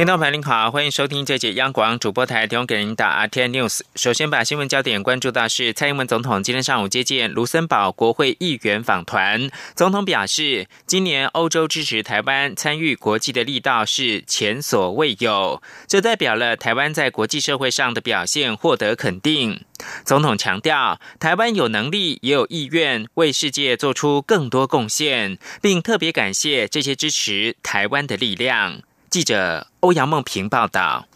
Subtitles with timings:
[0.00, 3.80] 听众朋友您好，欢迎收听这节央广主播台提供给您的 RT News。
[3.96, 9.50] 首先把新闻焦点关注到是蔡英文总统今天上午接见卢森堡国会议员访团。
[9.76, 19.60] 总统表示，今年欧洲支持台湾参与国际的力道是前所未有，这代表了台湾在国际社会上的表现获得肯定。
[20.06, 28.80] 总统强调，台湾有能力也有意愿为世界做出更多贡献，并特别感谢这些支持台湾的力量。
[29.10, 31.09] 记者欧阳梦平报道。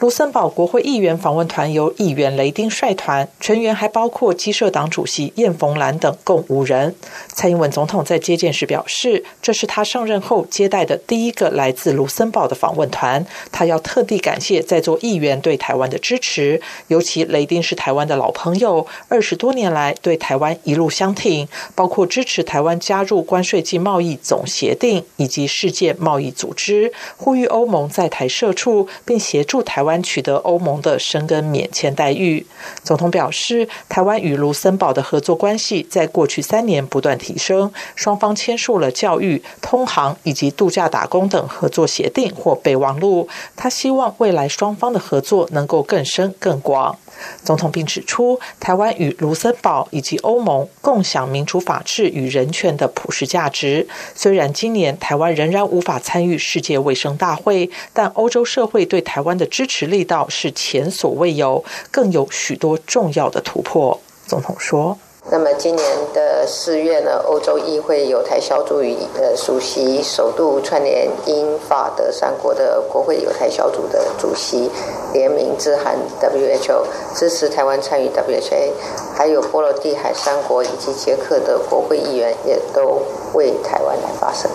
[0.00, 6.94] 卢森堡国会议员访问团由议员雷丁率团，成员还包括基社党主席燕逢兰等，共五人。
[7.26, 13.26] 蔡英文总统在接见时表示，这是他上任后接待的第一个来自卢森堡的访问团。
[13.50, 29.87] 他要特地感谢在座议员对台湾的支持，尤其雷丁是台湾的老朋友，二十多年来对台湾一路相挺，包括支持台湾加入关税及贸易总协定以及世界贸易组织，呼吁欧盟在台设处，并协助台湾。
[29.88, 32.46] 湾取得欧盟的申根免签待遇。
[32.84, 43.26] 总统表示，台湾与卢森堡的合作关系在过去三年不断提升，双方签署了教育、通航以及度假打工等合作协定或备忘录。
[43.56, 46.98] 他希望未来双方的合作能够更深更广。
[47.42, 53.86] 总统并指出，台湾与卢森堡以及欧盟共享民主法治与人权的普世价值。
[54.14, 64.00] 虽然今年台湾仍然无法参与世界卫生大会，但欧洲社会对台湾的支持力道是前所未有，更有许多重要的突破。
[64.26, 64.98] 总统说。
[65.30, 74.70] 那么今年的四月呢，欧洲议会有台小组与呃主席首度串联英法德三国的国会有台小组的主席
[75.12, 76.82] 联名致函 WHO，
[77.14, 78.72] 支持台湾参与 WHA，
[79.14, 83.02] 还有波罗的海三国以及捷克的国会议员也都
[83.34, 84.50] 为台湾来发声。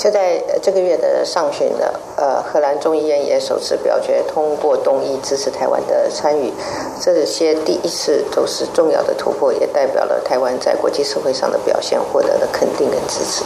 [0.00, 1.84] 就在这个月的上旬呢，
[2.16, 6.50] 呃，荷兰众议院也首次表决通过动议支持台湾的参与，
[6.98, 13.44] 这些第一次都是重要的突破，也代表了台湾在国际社会上的表现获得了肯定跟支持。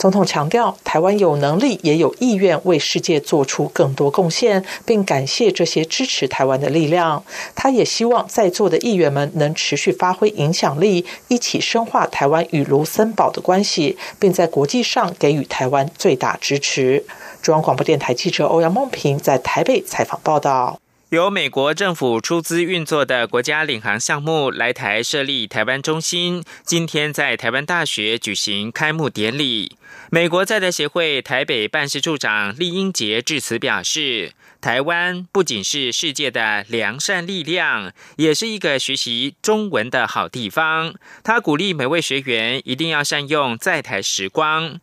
[0.00, 7.22] 总统强调，台湾有能力也有意愿为世界做出更多贡献，并感谢这些支持台湾的力量。
[7.54, 17.04] 他也希望在座的议员们能持续发挥影响力，一起深化台湾与卢森堡的关系，并在国际上给予台湾最大支持。
[17.42, 20.78] 中央广播电台记者欧阳梦平在台北采访报道。
[21.10, 29.76] 由美国政府出资运作的国家领航项目来台设立台湾中心，今天在台湾大学举行开幕典礼。
[30.10, 40.94] 美国在台协会台北办事处长厉英杰致辞表示，台湾不仅是世界的良善力量，也是一个学习中文的好地方。
[41.24, 44.78] 他鼓励每位学员一定要善用在台时光。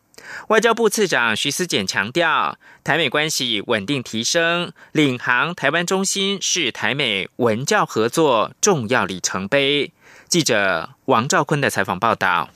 [0.48, 9.92] 外交部次长徐思俭强调，台美关系稳定提升，领航台湾中心是台美文教合作重要里程碑。
[10.28, 12.48] 记者王兆坤的采访报道：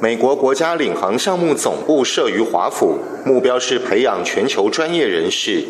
[0.00, 5.64] 美国国家领航项目总部设于华府，目标是培养全球专业人士。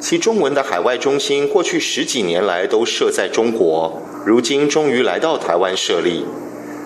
[0.00, 6.24] 其中文的海外中心过去十几年来都设在中国，如今终于来到台湾设立。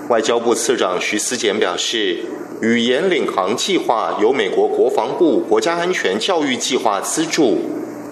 [0.08, 2.24] 外交部次长徐思俭表示。
[2.62, 7.58] 语言领航计划由美国国防部国家安全教育计划资助，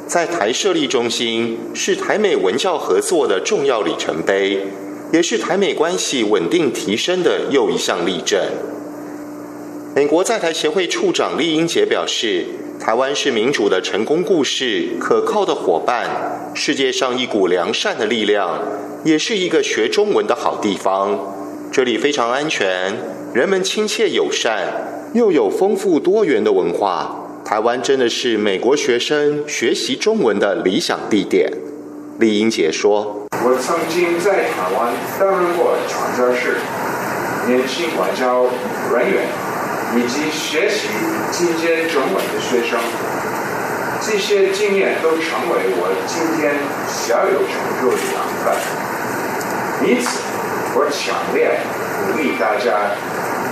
[0.06, 4.66] 在台设立中心是台美文教合作的重要里程碑，
[5.12, 8.38] 也是台美关系稳定提升的又一项例证。
[9.94, 12.44] 美国在台协会处长厉英杰表示，
[12.78, 18.60] 台湾是民主的成功故事，可靠的伙伴，世界上一股良善的力量，
[19.04, 21.18] 也是一个学中文的好地方。
[21.72, 23.13] 这里非常安全。
[23.34, 24.62] 人们亲切友善，
[25.12, 27.16] 又有丰富多元的文化。
[27.44, 31.50] 台湾真的是美国学生学习中文的理想地点。
[32.20, 36.58] 李英杰说：“我曾经在台湾担任过传教士、
[37.48, 38.44] 年轻外交
[38.94, 39.26] 人员，
[39.96, 40.86] 以及学习
[41.32, 42.78] 进阶中文的学生。
[44.00, 46.54] 这些经验都成为我今天
[46.86, 48.54] 小有成就的养分。
[49.90, 50.22] 因此，
[50.76, 51.58] 我强烈
[52.06, 52.94] 鼓励大家。”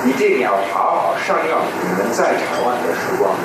[0.04, 3.36] 一定要好好善用你们在台湾的时光。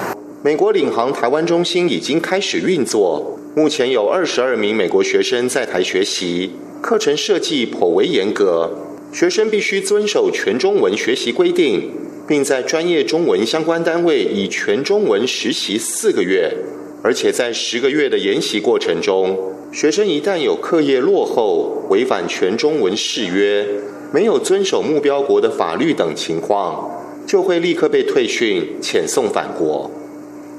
[0.43, 8.71] 美国领航台湾中心已经开始运作，目前有二十二名美国学生在台学习，课程设计颇为严格，
[9.11, 11.91] 学生必须遵守全中文学习规定，
[12.27, 16.51] 并在专业中文相关单位以全中文实习四个月。
[17.03, 19.37] 而且在十个月的研习过程中，
[19.71, 23.65] 学生一旦有课业落后、违反全中文誓约、
[24.11, 26.89] 没有遵守目标国的法律等情况，
[27.25, 29.89] 就会立刻被退训、遣送返国。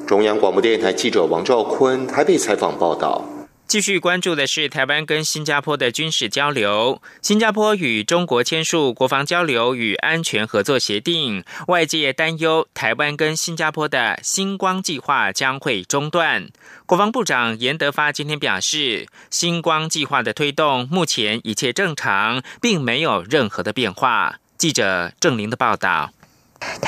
[0.07, 3.25] 中央广播电台记者王兆坤台北采访报道。
[3.69, 7.03] 继续关注的是台湾跟新加坡的军事交流。
[7.21, 16.49] 新加坡与中国签署国防交流与安全合作协定，外界担忧台湾跟新加坡的星光计划将会中断。
[16.87, 24.39] 国防部长严德发今天表示，星光计划的推动目前一切正常，并没有任何的变化。
[24.57, 26.11] 记者郑玲的报道。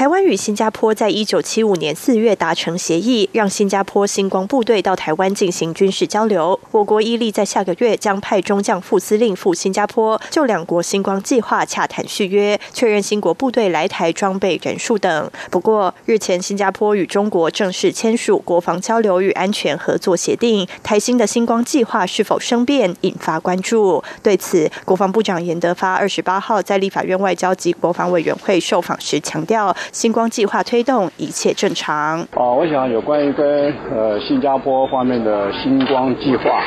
[0.00, 6.58] 台湾与新加坡在一九七五年四月达成协议，让新加坡星光部队到台湾进行军事交流。
[6.70, 15.31] 我国伊利在下个月将派中将副司令赴新加坡，就两国星光计划洽谈续约，确认新国部队来台装备人数等。
[15.50, 24.02] 不过，日前新加坡与中国正式签署国防交流与安全合作协定，台新的星光计划是否生变，引发关注。
[24.22, 29.60] 对此，国防部长严德发二十八号在立法院外交及国防委员会受访时强调。
[29.93, 32.21] 星光计划推动一切正常。
[32.35, 36.62] 哦，我想有关于跟呃新加坡方面的星光计划，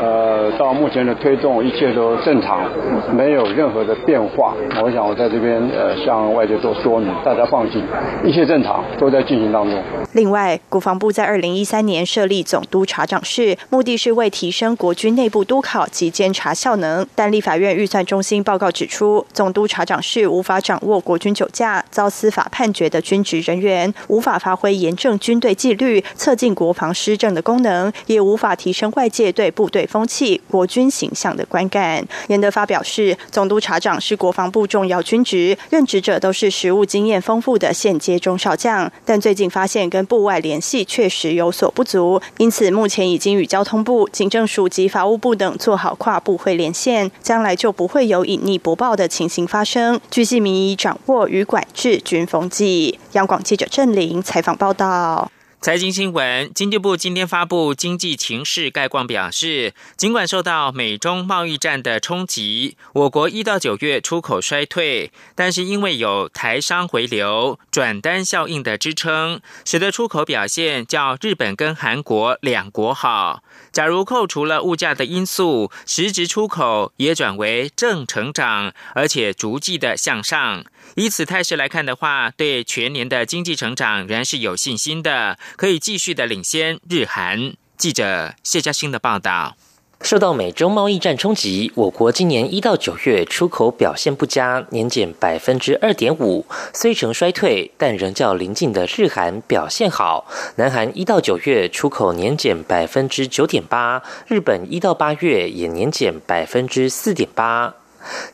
[0.00, 2.68] 呃，到目前的推动一切都正常，
[3.14, 4.54] 没有任何的变化。
[4.82, 7.82] 我想我在这边呃向外界做说明，大家放心，
[8.24, 9.82] 一切正常，都在进行当中。
[10.14, 17.06] 另外，国防部在二零一三年设立总督察长室，目的是为提升国军内部督考及监察效能。
[17.14, 32.02] 但立法院预算中心报告指出，总督察长室无法掌握国军酒驾遭司法判决的军职人员，无法发挥严正军队纪律、测进国防施政的功能，也无法提升外界对部队风气、国军形象的观感。
[32.28, 50.00] 严德发表示，总督察长是国防部重要军职，任职者都是实务经验丰富的现阶中少将，但最近发现跟部外联系确实有所不足，因此目前已经与交通部、警政署及法务部等做好跨部会连线，将来就不会有隐匿不报的情形发生。
[50.10, 52.21] 据细民意掌握与管制军。
[52.26, 55.30] 风纪，央广记者郑玲采访报道。
[55.62, 73.44] 财经新闻，经济部今天发布经济情势概况，表示，尽管受到美中贸易战的冲击，我国一到九月出口衰退，但是因为有台商回流、转单效应的支撑，使得出口表现较日本跟韩国两国好。
[73.70, 80.64] 假如扣除了物价的因素，实质出口也转为正成长，而且逐季的向上。
[80.96, 87.54] 以此态势来看的话，对全年的经济成长仍是有信心的，可以继续的领先日韩。
[87.76, 89.56] 记者谢嘉欣的报道。
[90.00, 96.44] 受到美中贸易战冲击，我国今年一到九月出口表现不佳，年减百分之二点五，
[96.74, 100.26] 虽呈衰退，但仍较邻近的日韩表现好。
[100.56, 107.72] 南韩一到九月出口年减百分之九点八，日本一到八月也年减百分之四点八。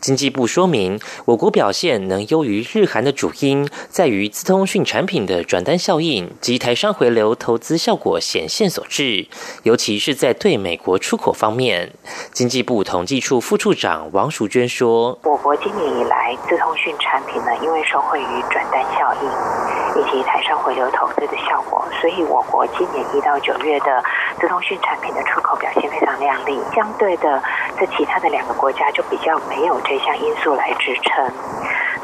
[0.00, 9.26] 经济部说明，我国表现能优于日韩的主因，在于资通讯产品的转单效应及台商回流投资效果显现所致，
[9.62, 11.92] 尤其是在对美国出口方面。
[12.32, 24.02] 经济部统计处副处长王淑娟说：“我国今年以来资通讯产品呢，因为受惠于转单效应以及台商回流投资的效果，所以我国今年一到九月的
[24.40, 26.62] 资通讯产品的出口表现非常亮丽。
[26.74, 27.42] 相对的，
[27.78, 31.32] 这其他的两个国家就比较。”没有这项因素来支撑，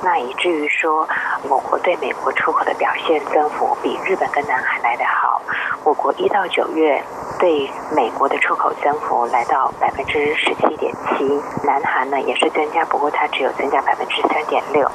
[0.02, 1.06] 那以至于说，
[1.48, 5.42] 我国对美国出口的表现增幅比日本跟南韩来得好。
[5.84, 7.02] 我国一到九月
[7.38, 14.90] 对美国的出口增幅来到百分之十七点七，南韩呢也是增加，不过它只有增加百分之三点六，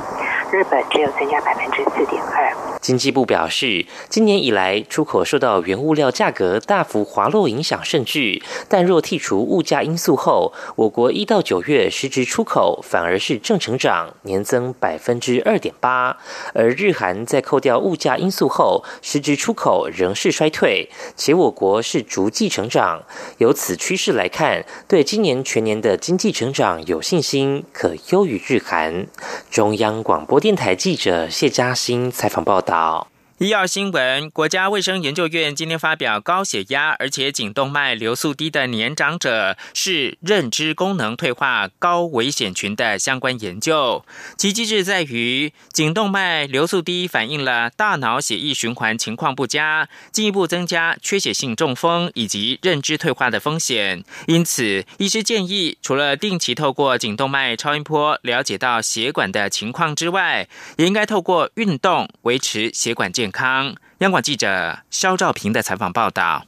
[0.52, 2.52] 日本只有增加百分之四点二。
[2.82, 16.18] 经济部表示，今年以来出口受到原物料价格大幅滑落影响甚巨，但若剔除物价因素后，我国一到九月实质出口反而是正成长，年增百分之二点八。
[16.54, 23.04] 而日韩在扣掉物价因素后，实质出口仍是衰退，且我国是逐季成长。
[23.38, 29.06] 由此趋势来看，对今年全年的经济成长有信心，可优于日韩。
[29.52, 33.08] 中央广播电台记者谢嘉欣采访报道。
[33.40, 44.04] 医药新闻：国家卫生研究院今天发表高血压而且颈动脉流速低的年长者是认知功能退化高危险群的相关研究。
[44.38, 54.04] 其机制在于，颈动脉流速低反映了大脑血液循环情况不佳，进一步增加缺血性中风以及认知退化的风险。
[54.28, 63.29] 因此，医师建议，除了定期透过颈动脉超音波了解到血管的情况之外，也应该透过运动维持血管健。
[63.32, 66.46] 康，央广记者肖兆平的采访报道。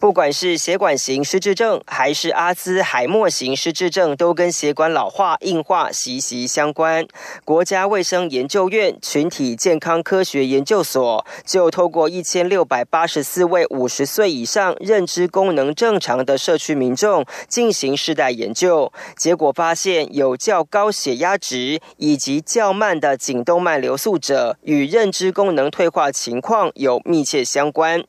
[0.00, 7.06] 不管是血管型失智症，还是阿兹海默型失智症，都跟血管老化、硬化息息相关。
[7.44, 28.02] 国家卫生研究院群体健康科学研究所就透过一千六百八十四位五十岁以上、认知功能正常的社区民众进行世代研究，结果发现有较高血压值以及较慢的颈动脉流速者与认知功能退化情况有密切相关。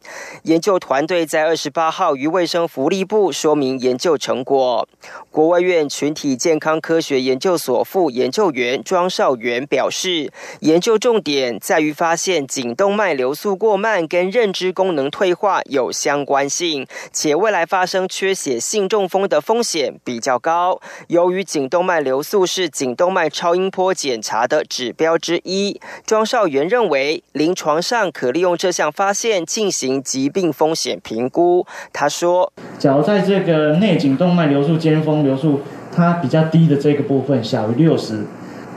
[0.44, 1.81] 研究团队在二十八。
[1.82, 4.88] 八号于卫生福利部说明研究成果。
[5.32, 20.80] 国卫院群体健康科学研究所副研究员庄少元表示，研究重点在于发现颈动脉流速过慢跟认知功能退化有相关性，且未来发生缺血性中风的风险比较高。
[21.08, 31.66] 由于颈动脉流速是颈动脉超音波检查的指标之一，庄少元认为临床上可利用这项发现进行疾病风险评估。
[31.94, 35.62] 他说：“假如在这个内颈动脉流速尖峰流速
[35.94, 38.26] 它比较低的这个部分小于六十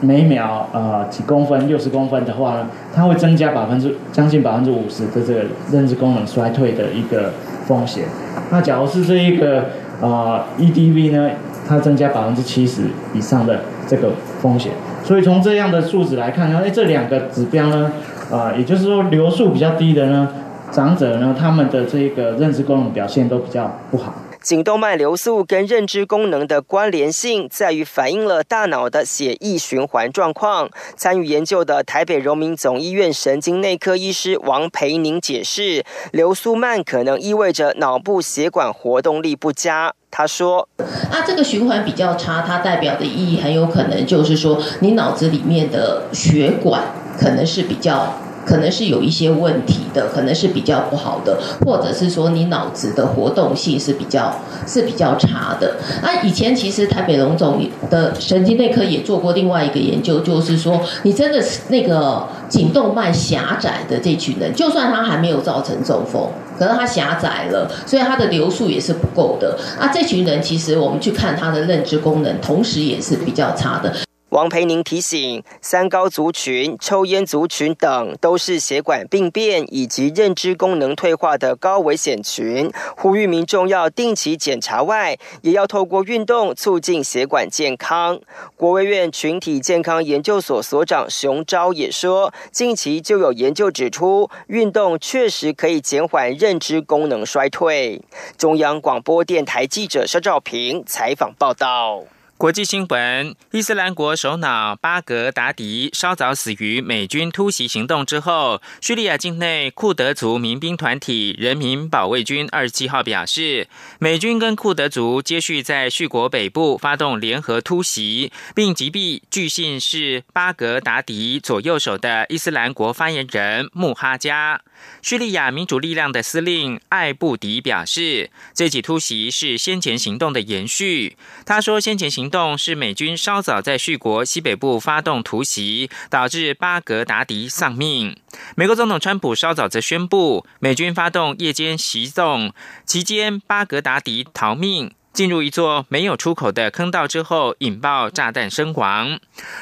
[0.01, 7.33] 每秒呃几公分六十公分的话呢，它会增加百分之将近百分之五十的这个认知功能衰退的一个
[7.67, 8.05] 风险。
[8.51, 9.67] 那假如是这一个
[10.01, 11.31] 呃 EDV 呢，
[11.67, 12.83] 它增加百分之七十
[13.15, 14.11] 以上的这个
[14.41, 14.73] 风险。
[15.05, 17.93] 所以从这样的数值来看呢，哎，这两个指标呢，
[18.31, 20.29] 啊，也就是说流速比较低的呢。”
[20.75, 24.12] 长者呢，他们的这个认知功能表现都比较不好。
[24.43, 30.69] 颈动脉流速跟认知功能的关联性，在于反映了大脑的血液循环状况。
[30.97, 39.95] 参与研究的台北荣民总医院神经内科医师王培宁解释，流速慢可能意味着脑部血管活动力不佳。
[40.11, 40.69] 他说
[41.11, 46.83] ：“啊，这个循环比较差，它代表的意义很有可能就是说，你脑子里面的血管
[47.16, 48.12] 可能是比较。”
[48.45, 54.35] 可能是有一些问题的，可能是比较不好的，或者是说你脑子的活动性是比较
[54.67, 55.77] 是比较差的。
[56.03, 69.59] 那以前其实台北龙总的神经内科也做过另外一个研究，就是说你真的是那个颈动脉狭窄的这群人，就算他还没有造成中风，可能他狭窄了，所以他的流速也是不够的。
[69.81, 73.93] 那，这群人其实我们去看他的认知功能，同时也是比较差的。
[74.35, 88.19] 王培宁提醒，三高族群、抽烟族群等都是血管病变以及认知功能退化的高危险群，呼吁民众要定期检查外，也要透过运动促进血管健康。
[88.57, 98.03] 国卫院群体健康研究所所长熊昭也说，近期就有研究指出，运动确实可以减缓认知功能衰退。
[98.37, 102.03] 中央广播电台记者肖兆平采访报道。
[102.37, 113.69] 国际新闻：伊斯兰国首脑巴格达迪稍早死于美军突袭行动之后，叙利亚境内库德族民兵团体人民保卫军二十七号表示，
[114.00, 124.61] 美军跟库德族接续在叙国北部发动联合突袭，并击毙据信是巴格达迪左右手的伊斯兰国发言人穆哈加。
[125.02, 131.16] 叙利亚民主力量的司令艾布迪表示，这起突袭是先前行动的延续。
[131.45, 138.16] 他说，先前行动是美军稍早在叙国西北部发动突袭，导致巴格达迪丧命。
[138.57, 142.52] 美国总统川普稍早则宣布，美军发动夜间袭动
[142.85, 144.93] 期间，巴格达迪逃命。
[145.14, 149.21] 进入一座没有出口的坑道之后，引爆炸弹身亡。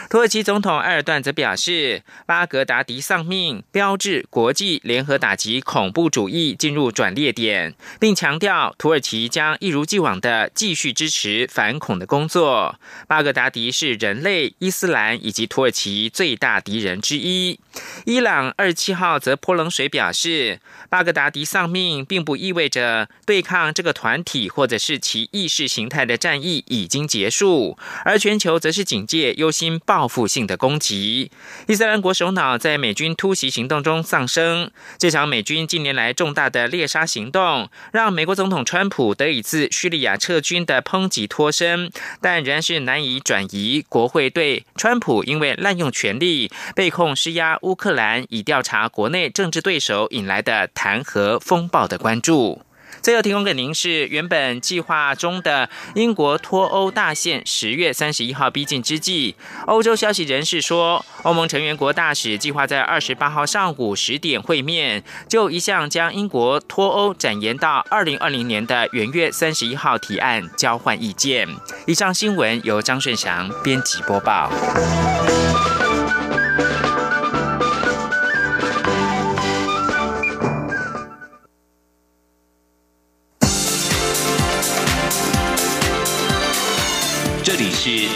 [0.08, 12.76] 土耳其总统埃尔段则表示，巴格达迪丧命，标志国际联合打击恐怖主义进入转捩点，并强调土耳其将一如既往的继续支持反恐的工作。
[13.06, 17.60] 巴格达迪是人类、伊斯兰以及土耳其最大敌人之一。
[18.06, 25.41] 伊朗二七号则泼冷水表示，巴格达迪丧命并不意味着对抗这个团体或者是其意。
[25.42, 31.32] 意识形态的战役已经结束，而全球则是警戒忧心报复性的攻击。
[31.66, 34.70] 伊斯兰国首脑在美军突袭行动中丧生。
[34.98, 52.62] 这场美军近年来重大的猎杀行动，让美国总统川普得以自叙利亚撤军的抨击脱身，但仍然是难以转移国会对川普因为滥用权力被控施压乌克兰，以调查国内政治对手引来的弹劾风暴的关注。
[53.02, 59.34] 最后提供给您是原本计划中的英国脱欧大限十月三十一号逼近之际，
[59.66, 71.48] 欧洲消息人士说，欧盟成员国大使计划在二十八号上午十点会面，就一项将英国脱欧展延到二零二零年的元月三十一号提案交换意见。
[71.86, 74.48] 以上新闻由张顺祥编辑播报。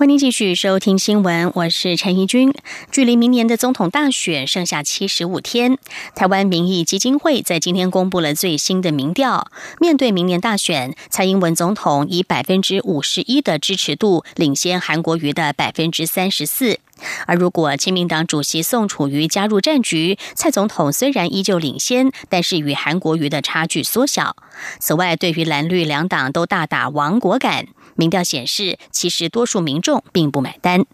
[0.00, 2.54] 欢迎继续收听新闻，我是陈怡君。
[2.90, 5.76] 距离明年的总统大选剩下七十五天，
[6.14, 9.48] 台湾民意基金会在今天公布了最新的民调。
[9.78, 16.78] 面对明年大选，蔡英文总统以百分之五十一的支持度领先韩国瑜的百分之三十四。
[17.26, 24.34] 而如果亲民党主席宋楚瑜加入战局，蔡总统虽然依旧领先，但是与韩国瑜的差距缩小。
[24.78, 27.66] 此外，对于蓝绿两党都大打亡国感。
[28.00, 30.86] 民调显示，其实多数民众并不买单。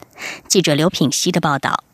[0.49, 1.85] 记者刘品熙的报道：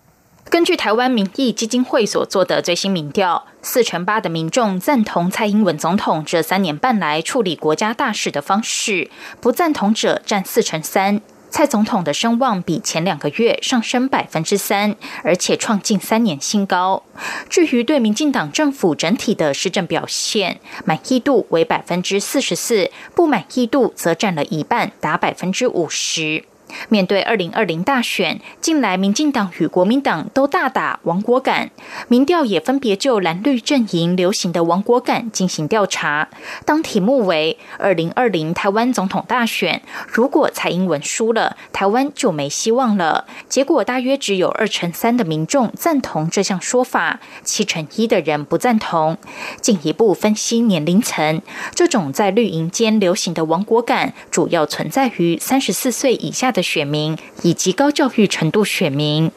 [0.49, 11.21] 根据台湾民意基金会所做的最新民调，四成八的民众赞同蔡英文总统这三年半来处理国家大事的方式，不赞同者占四成三。
[11.52, 17.02] 蔡总统的声望比前两个月上升百分之三，而且创近三年新高。
[17.50, 26.44] 至于对民进党政府整体的施政表现，满意度为百分之四十四，不满意度则占了一半，达百分之五十。
[26.88, 31.71] 面对二零二零大选，近来民进党与国民党都大打亡国感，
[32.09, 36.29] 民调也分别就蓝绿阵营流行的亡国感进行调查。
[36.64, 49.19] 当题目为“二零二零台湾总统大选，如果蔡英文输了，台湾就没希望了”，结果大约只有二成三的民众赞同这项说法，七成一的人不赞同。
[49.61, 51.43] 进一步分析年龄层，
[51.75, 56.62] 这种在绿营间流行的亡国感，主要存在于三十四岁以下的。
[56.62, 59.31] 选民以及高教育程度选民。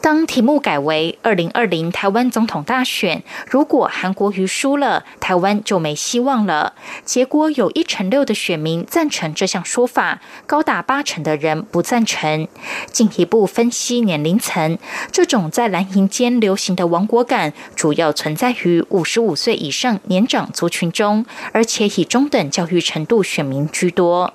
[0.00, 12.46] 当题目改为“二零二零台湾总统大选，如果韩国瑜输了，台湾就没希望了”，结果有一成六的选民赞成这项说法，高达八成的人不赞成。
[12.92, 14.78] 进一步分析年龄层，
[15.10, 24.32] 这种在蓝营间流行的亡国感，主要存在于五十五岁以上年长族群中，而且以中等教育程度选民居多。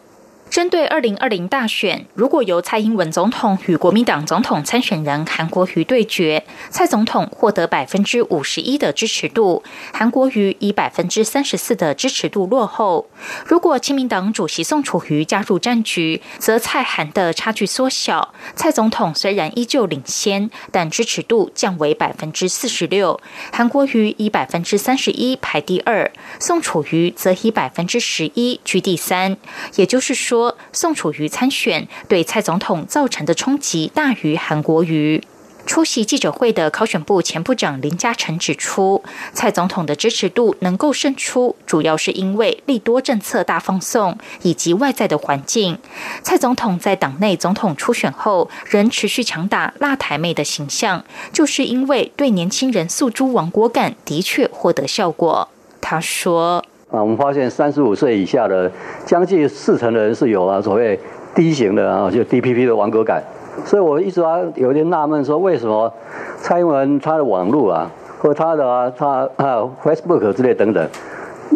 [0.53, 13.07] 针对二零二零大选，如果由蔡英文总统与国民党总统参选人韩国瑜对决，蔡总统获得百分之五十一的支持度，韩国瑜以百分之三十四的支持度落后。
[13.47, 23.19] 如果亲民党主席宋楚瑜加入战局，则蔡韩的差距缩小，蔡总统虽然依旧领先，但支持度降为百分之四十六，
[23.51, 29.35] 韩国瑜以百分之三十一排第二，宋楚瑜则以百分之十一居第三。
[29.77, 30.42] 也就是说。
[30.71, 35.23] 宋楚瑜参选对蔡总统造成的冲击大于韩国瑜。
[35.65, 39.01] 出席记者会的考选部前部长林嘉诚指出，
[39.31, 45.79] 蔡总统的支持度能够胜出，主要是因为利多政策大放送以及外在的环境。
[46.21, 55.47] 蔡总统在党内总统初选后仍持续强打辣台妹的形象，就是因为对年轻人诉诸亡国感的确获得效果。
[55.79, 56.65] 他说。
[56.93, 58.71] 啊，我们发现三十五岁以下的
[59.03, 60.97] 将近四成的人是有啊所谓
[61.33, 63.19] 低型的啊，就 DPP 的网格感。
[63.65, 65.91] 所以我一直啊有点纳闷，说为什么
[66.37, 70.87] 蔡英文他的网络啊，或他的啊他啊 Facebook 之类等等，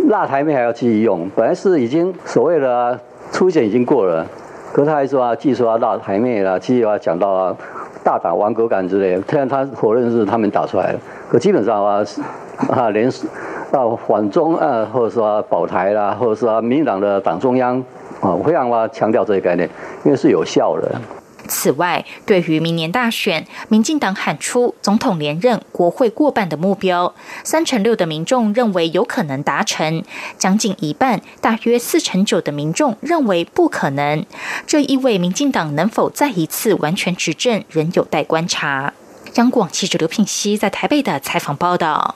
[0.09, 1.29] 辣台妹还要继续用？
[1.35, 2.99] 本来是已经所谓的
[3.31, 4.25] 初选已经过了，
[4.73, 7.55] 可他还说啊，继续啊辣台妹啊，继续啊讲到啊
[8.03, 9.21] 大打网格感之类。
[9.29, 12.03] 虽然他否认是他们打出来的，可基本上啊
[12.69, 13.11] 啊连。
[13.69, 17.77] 到反中啊，或者说保台啦，或者说民党的党中央
[18.21, 19.69] 啊，非常啊强调这一概念，
[20.05, 21.01] 因为是有效的。
[21.49, 27.13] 此外，对于明年大选，民进党喊出总统连任、国会过半的目标，
[27.43, 30.01] 三成六的民众认为有可能达成，
[30.37, 34.25] 将近一半，大约四成九的民众认为不可能。
[34.65, 38.93] 这意味民进党能否再一次完全执政，仍有待观察。
[39.37, 42.15] 央广记者刘聘熙在台北的采访报道。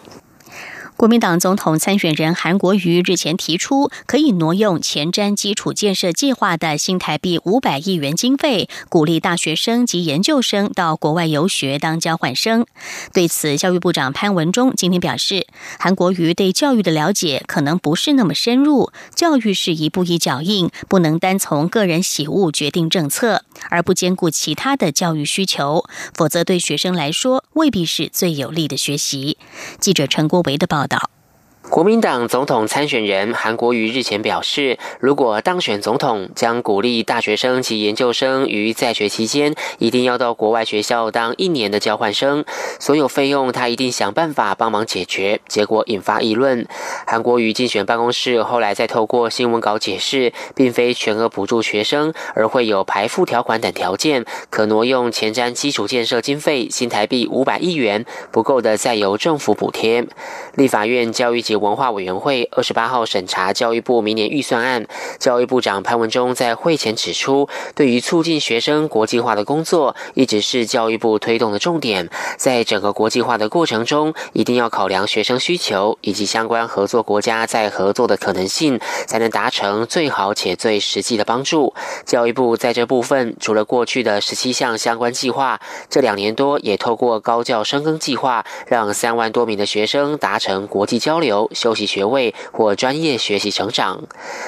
[1.01, 12.67] 国民党总统参选人韩国瑜日前提出，可以挪用前瞻基础建设计划的新台币五百亿元经费，鼓励大学生及研究生到国外游学当交换生。
[13.13, 15.47] 对此，教育部长潘文忠今天表示，
[15.79, 25.83] 韩国瑜对教育的了解可能不是那么深入，教育是一步一脚印，不能单从个人喜恶决定政策，而不兼顾其他的教育需求，
[26.13, 29.39] 否则对学生来说未必是最有利的学习。
[29.79, 30.85] 记者陈国维的报。
[30.91, 31.20] 的。
[31.71, 42.43] 国民党总统参选人韩国瑜日前表示，如果当选总统，将鼓励大学生及研究生于在学期间一定要到国外学校当一年的交换生，
[42.77, 45.39] 所有费用他一定想办法帮忙解决。
[45.47, 46.67] 结果引发议论。
[47.07, 60.05] 韩国瑜竞选办公室后来再透过新闻稿解释，并非全额补助学生，而会有排付条款等条件，可挪用前瞻基础建设经费新台币五百亿元，不够的再由政府补贴。
[60.55, 64.87] 立法院教育及文化委员会二十八号审查教育部明年预算案，
[65.19, 72.09] 教育部长潘文忠在会前指出，对于促进学生国际化的工作，一直是教育部推动的重点。
[72.37, 81.75] 在整个国际化的过程中，一定要考量学生需求以及相关合作国家在合作的可能性，才能达成最好且最实际的帮助。
[82.05, 94.03] 教育部在这部分，除了过去的十七项相关计划，这两年多也透过高教深耕计划，让三万多名的学生达成国际交流、修习学位或专业学习成长。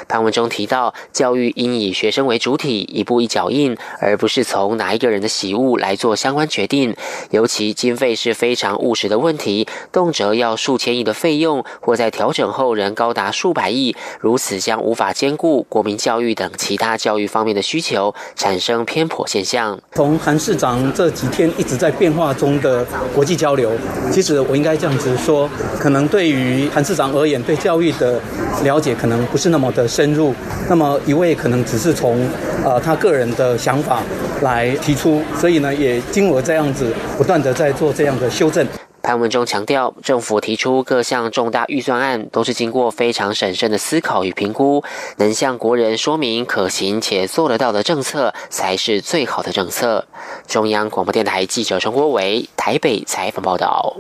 [0.07, 6.95] 潘文中提到，教育应以学生为主体，一步一脚印，而不是从哪一个人的喜恶来做相关决定。
[7.31, 19.79] 尤其经费是非常务实的问题，动辄要数千亿的费用，或在调整后仍高达数百亿，如此将无法兼顾国民教育等其他教育方面的需求，产生偏颇现象。
[19.93, 23.71] 从韩市长这几天一直在变化中的国际交流，
[24.11, 28.21] 其实我应该这样子说，可能对于韩市市长而言，对教育的
[28.63, 30.31] 了解可能不是那么的深入。
[30.69, 32.29] 那么一位可能只是从
[32.63, 34.03] 呃他个人的想法
[34.43, 38.63] 来提出，所以呢，也经过这样子不断的在做这样的修正。
[39.01, 44.83] 潘文中强调，政府提出各项重大预算案，都是经过非常审慎的思考与评估，
[45.17, 50.05] 能向国人说明可行且做得到的政策，才是最好的政策。
[50.45, 53.95] 中央广播电台记者陈国伟台北采访报道。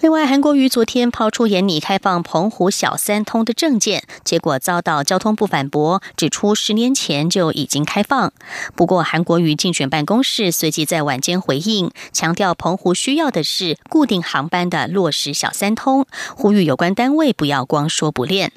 [0.00, 8.30] 另外，韩国瑜昨天抛出严拟开放澎湖小三通的证件，结果遭到交通部反驳，指出十年前就已经开放。
[8.74, 16.06] 不过，韩国瑜竞选办公室随即在晚间回应，强调澎湖需要的是固定航班的落实小三通，
[16.36, 18.52] 呼吁有关单位不要光说不练。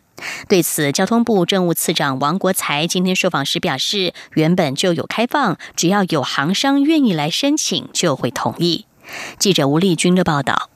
[0.49, 8.86] 对此，交通部政务次长王国才今天受访时表示，原本就有开放，只要有航商愿意来申请，就会同意。
[9.39, 10.69] 记者吴丽君的报道。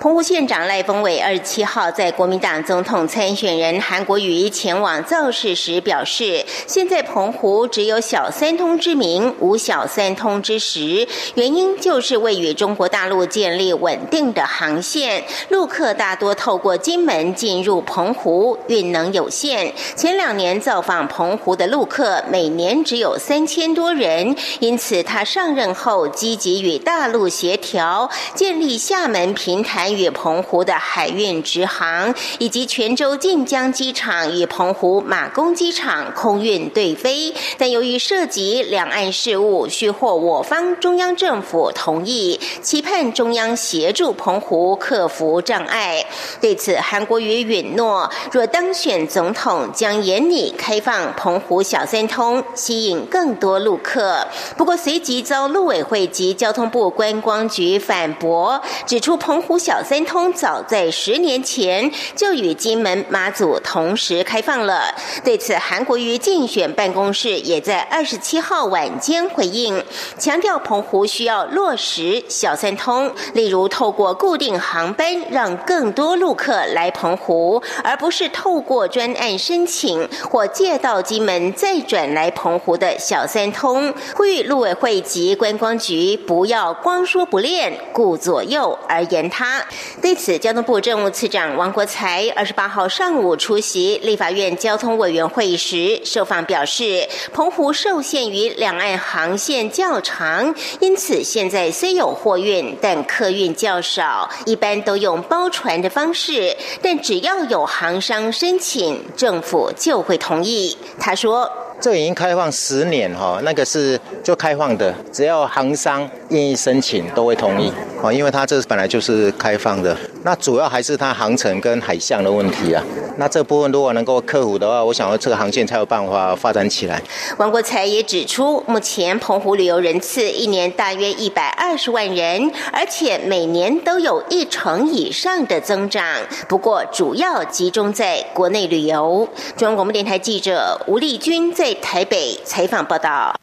[0.00, 19.72] 澎湖县长赖峰伟二十七号在国民党总统参选人韩国瑜前往造势时表示，现在澎湖只有小三通之名，无小三通之实，原因就是为与中国大陆建立稳定的航线，陆客大多透过金门进入澎湖，运能有限。
[19.94, 29.52] 前两年造访澎湖的陆客每年只有三千多人，因此他上任后积极与大陆协调，建立厦门平。
[29.62, 46.06] 谈与澎湖的海运直航，以及泉州晋江机场与澎湖马公机场空运对飞，但由于涉及两岸事务，需获我方中央政府同意，期盼中央协助澎湖克服障碍。
[46.40, 54.26] 对此，韩国瑜允诺，若当选总统，将严拟开放澎湖小三通，吸引更多陆客。
[54.56, 59.41] 不过，随即遭陆委会及交通部观光局反驳，指出澎。
[59.42, 64.94] 湖小三通早在十年前就与金门、马祖同时开放了。
[65.24, 69.82] 对此，韩国瑜竞选办公室也在二十七号晚间回应，
[70.18, 83.92] 强调澎湖需要落实小三通，例如透过固定航班让更多陆客来澎湖，而不是透过专案申请或借到金门再转来澎湖的小三通。
[84.14, 89.31] 呼吁陆委会及观光局不要光说不练，顾左右而言。
[89.34, 89.64] 他
[90.02, 106.54] 对此，交通部政务次长王国才二十八号上午出席立法院交通委员会时受访表示，澎湖受限于两岸航线较长，因此现在虽有货运，但客运较少，一般都用包船的方式。
[106.82, 110.76] 但只要有航商申请，政府就会同意。
[111.00, 111.50] 他说。
[111.80, 119.96] 这已经开放十年哈，那个是就开放的，只要航商愿意申请，都会同意哦，因为它这本来就是开放的。
[120.24, 122.82] 那主要还是它航程跟海象的问题啊。
[123.16, 127.00] 那这部分如果能够克服的话，我想这个航线才有办法发展起来。
[127.36, 136.04] 王国才也指出，目前澎湖旅游人次一年大约一百二十万人，而且每年都有一成以上的增长。
[136.48, 139.28] 不过，主要集中在国内旅游。
[139.56, 141.72] 中央广播电台记者吴丽君在。
[141.82, 143.34] 台北采访报道。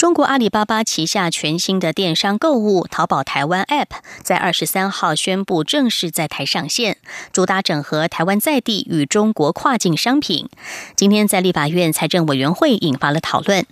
[0.00, 6.96] 中国阿里巴巴旗下全新的电商购物淘宝台湾 App 在二十三号宣布正式在台上线，
[7.34, 10.48] 主打整合台湾在地与中国跨境商品。
[10.96, 13.66] 今天在立法院财政委员会引发了讨论。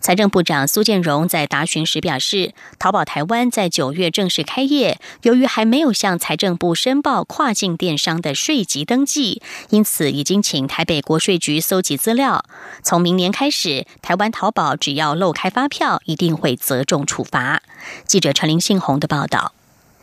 [0.00, 12.44] 财政部长苏建荣在答询时表示，淘宝台湾在九月正式开业，由于还没有向财政部申报跨境电商的税籍登记，因此已经请台北国税局搜集资料。
[12.82, 17.62] 从明年开始，台湾淘宝只要漏开发票，一定会责重处罚。
[18.06, 19.55] 记者陈林信宏的报道。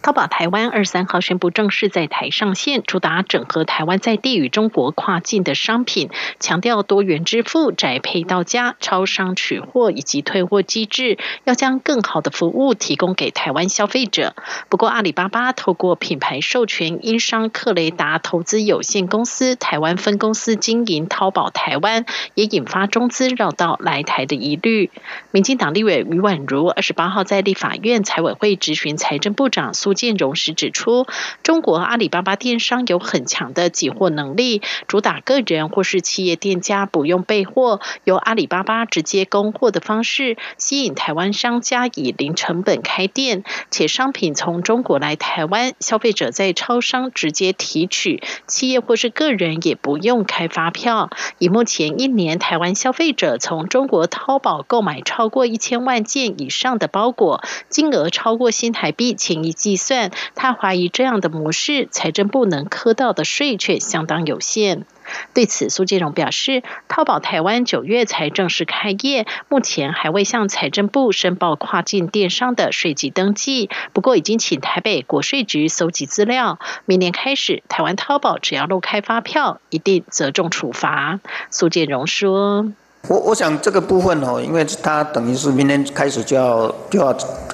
[0.03, 6.09] 淘宝台湾二三号宣布正式在台上线，主打整合台湾在地与中国跨境的商品，
[6.41, 14.35] 强调多元支付、宅配到家、超商取货以及退货机制，要将更好的服务提供给台湾消费者。
[14.67, 24.91] 不过，阿里巴巴透过品牌授权英商克雷达投资有限公司台湾分公司经营淘宝台湾，也引发中资绕道来台的疑虑。
[25.31, 29.92] 民进党立委余婉如二十八号在立法院财委会质询财政部长苏。
[29.93, 31.05] 建荣时指出，
[31.43, 51.09] 中国阿里巴巴电商有很强的集货能力，主打个人或是企业店家不用备货，由阿里巴巴直接供货的方式，吸引台湾商家以零成本开店，且商品从中国来台湾，消费者在超商直接提取，企业或是个人也不用开发票。
[51.37, 59.75] 以目前一年台湾消费者从中国淘宝购买超过一千万件以上的包裹，金额超过新台币前一季。
[59.83, 64.85] 算，他怀疑这样的模式，财政部能磕到的税却相当有限。
[65.33, 73.69] 对此，苏建荣表示，淘宝台湾九月才正式开业，目前还未向财政部申报跨境电商的税籍登记。
[73.91, 81.19] 不过，已经请台北国税局搜集资料，明年开始，台湾淘宝只要漏开发票，一定责重处罚。
[81.51, 82.71] 苏建荣说。
[83.09, 87.07] 我我想这个部分哦，因为他等于是明天开始就要就要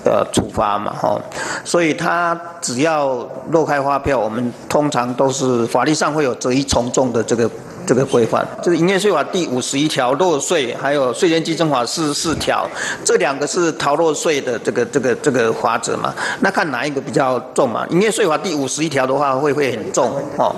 [0.06, 1.20] 呃处罚嘛哈，
[1.66, 7.50] 所以他只要漏开发票，我们通常都是法律上会有择一从重的这个
[7.88, 8.48] 这个规范。
[8.62, 12.70] 就是营业税法第五十一条漏税，还有税前稽征法四十四条，
[13.04, 16.14] 这两个是逃漏税的这个这个这个法则嘛。
[16.42, 17.84] 那看哪一个比较重嘛？
[17.90, 20.56] 营业税法第五十一条的话会会很重哦，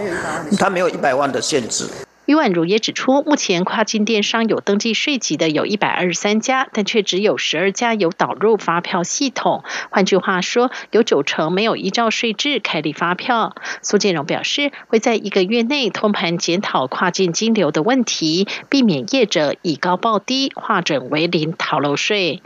[0.60, 1.86] 它没有一百万的限制。
[2.32, 9.66] 于婉如也指出，目前跨境电商有登记税籍的有一百二十三家，但却只有十二家有导入发票系统。
[9.90, 13.54] 换句话说，有九成没有依照税制开立发票。
[13.82, 22.42] 苏建荣表示，会在一个月内通盘检讨跨境金流的问题，避免业者以高报低，化整为零逃漏税。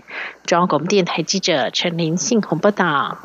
[0.47, 3.19] 中央广播电台记者陈林信鸿报道。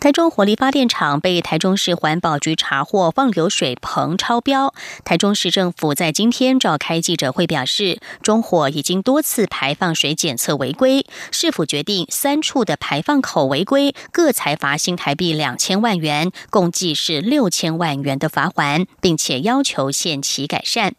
[0.00, 4.72] 台中火力发电厂被台中市环保局查获放流水棚超标。
[5.04, 20.94] 台中市政府在今天召开记者会表示，中火已经多次排放水检测违规，市府决定三处的排放口违规，各裁罚新台币两千万元，共计是六千万元的罚款，并且要求限期改善。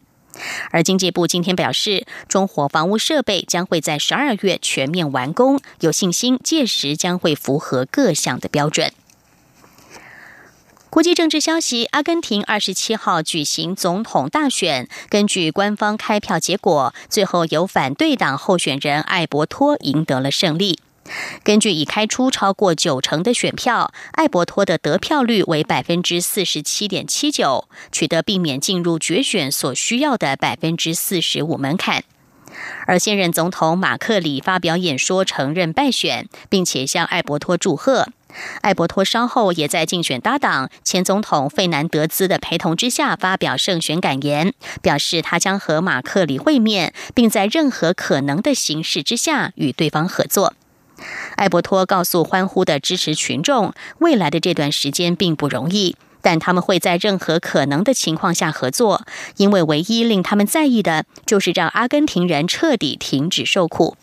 [0.70, 8.92] 而经济部今天表示，中火房屋设备将会在十二月全面完工，有信心届时将会符合各项的标准。
[10.90, 20.80] 国际政治消息：阿根廷二十七号举行总统大选，根据官方开票结果，最后由反对党候选人艾伯托赢得了胜利。
[21.42, 32.04] 根据已开出超过九成的选票，艾伯托的得票率为百分之四十七点七九，取得避免进入决选所需要的百分之四十五门槛。
[32.86, 38.08] 而现任总统马克里发表演说，承认败选，并且向艾伯托祝贺。
[38.60, 50.54] 艾伯托稍后也在竞选搭档前总统费南德兹的陪同之下发表胜选感言，表示他将和马克里会面，并在任何可能的形式之下与对方合作。
[51.36, 59.04] 艾伯托告诉欢呼的支持群众，未来的这段时间并不容易，但他们会在任何可能的情况下合作，
[59.36, 63.96] 因为唯一令他们在意的就是让阿根廷人彻底停止受苦。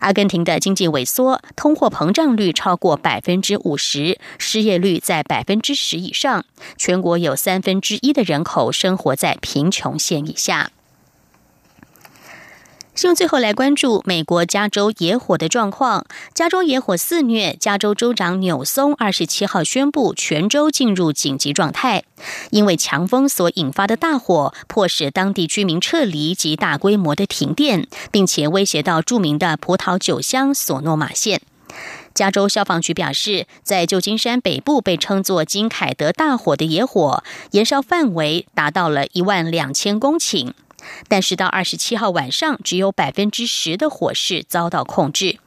[0.00, 6.44] 阿根廷的经济萎缩，通货膨胀率超过百分之五十，失业率在百分之十以上，
[6.76, 10.72] 全国有三分之一的人口生活在贫穷线以下。
[13.02, 16.06] 新闻最后来关注美国加州野火的状况。
[16.34, 22.04] 加州野火肆虐，加州州长纽松二十七号宣布全州进入紧急状态，
[22.50, 31.40] 因为强风所引发的大火，迫使当地居民撤离及大规模的停电，并且威胁到著名的葡萄酒乡索诺马县。
[32.14, 40.52] 加州消防局表示，在旧金山北部被称作金凯德大火的野火，燃烧范围达到了一万两千公顷。
[41.08, 45.38] 但是到二十七号晚上，只有百分之十的火势遭到控制。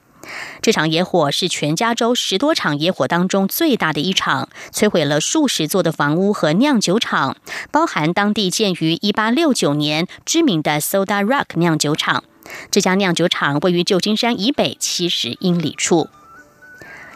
[0.60, 7.38] 这场野火是全加州十多场野火当中最大的一场，摧毁了数十座的房屋和酿酒厂，
[7.69, 12.24] 包含当地建于一八六九年知名的 Soda Rock 酿酒厂。
[12.71, 16.10] 这家酿酒厂位于旧金山以北七十英里处。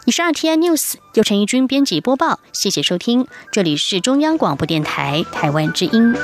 [0.06, 6.14] 以上 T N News 由陈义军编辑播报，谢谢收听，这里是中央广播电台台湾之音。